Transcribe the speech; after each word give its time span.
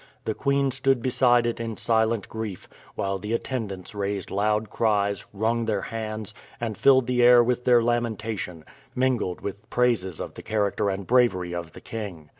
The 0.25 0.33
queen 0.33 0.71
stood 0.71 1.03
beside 1.03 1.45
it 1.45 1.59
in 1.59 1.77
silent 1.77 2.27
grief, 2.27 2.67
while 2.95 3.19
the 3.19 3.33
attendants 3.33 3.93
raised 3.93 4.31
loud 4.31 4.71
cries, 4.71 5.25
wrung 5.31 5.65
their 5.65 5.83
hands, 5.83 6.33
and 6.59 6.75
filled 6.75 7.05
the 7.05 7.21
air 7.21 7.43
with 7.43 7.65
their 7.65 7.83
lamentation, 7.83 8.65
mingled 8.95 9.41
with 9.41 9.69
praises 9.69 10.19
of 10.19 10.33
the 10.33 10.41
character 10.41 10.89
and 10.89 11.05
bravery 11.05 11.53
of 11.53 11.73
the 11.73 11.81
king. 11.81 12.29